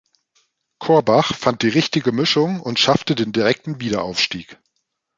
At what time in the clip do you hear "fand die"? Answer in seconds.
1.35-1.69